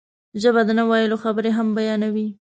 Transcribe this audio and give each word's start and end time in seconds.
ژبه 0.41 0.61
د 0.65 0.69
نه 0.79 0.83
ویلو 0.89 1.21
خبرې 1.23 1.51
هم 1.57 1.67
بیانوي 1.77 2.27